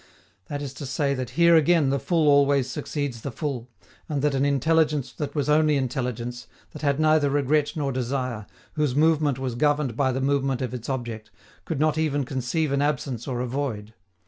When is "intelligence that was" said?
4.45-5.47